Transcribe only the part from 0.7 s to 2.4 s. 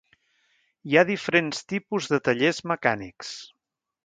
Hi ha diferents tipus de